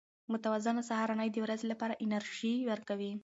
متوازنه 0.31 0.81
سهارنۍ 0.89 1.29
د 1.33 1.37
ورځې 1.45 1.65
لپاره 1.73 1.99
انرژي 2.05 2.55
ورکوي. 2.71 3.11